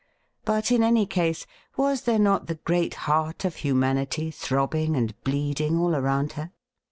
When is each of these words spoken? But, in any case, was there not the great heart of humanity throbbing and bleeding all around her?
But, 0.45 0.71
in 0.71 0.81
any 0.81 1.05
case, 1.05 1.45
was 1.77 2.05
there 2.05 2.17
not 2.17 2.47
the 2.47 2.55
great 2.55 2.95
heart 3.05 3.45
of 3.45 3.57
humanity 3.57 4.31
throbbing 4.31 4.95
and 4.95 5.13
bleeding 5.23 5.77
all 5.77 5.95
around 5.95 6.31
her? 6.31 6.49